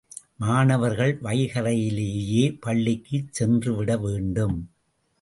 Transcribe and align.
மாணவர்கள் 0.37 1.19
வைகறையிலேயே 1.21 2.57
பள்ளிக்குச் 2.59 3.33
சென்றுவிட 3.33 3.97
வேண்டும். 3.97 4.57